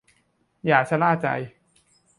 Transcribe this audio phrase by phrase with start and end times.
[0.65, 1.27] อย่าชะล่าใจ